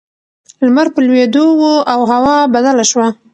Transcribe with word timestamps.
لمر 0.65 0.87
په 0.93 0.99
لوېدو 1.05 1.45
و 1.59 1.61
او 1.93 1.99
هوا 2.11 2.37
بدله 2.53 2.83
شوه. 2.91 3.07